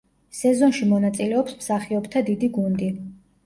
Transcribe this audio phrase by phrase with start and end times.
[0.37, 2.93] სეზონში მონაწილეობს მსახიობთა დიდი გუნდი.